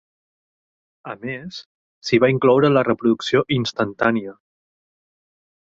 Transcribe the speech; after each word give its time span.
A 1.13 1.15
més, 1.25 1.59
s'hi 2.09 2.21
va 2.25 2.31
incloure 2.35 2.73
la 2.73 2.85
reproducció 2.89 3.47
instantània. 3.61 4.37